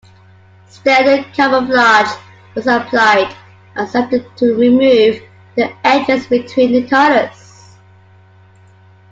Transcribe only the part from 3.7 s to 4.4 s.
and sanded